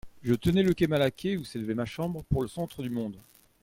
[0.23, 3.19] Je tenais le quai Malaquais, ou s'élevait ma chambre, pour le centre du monde.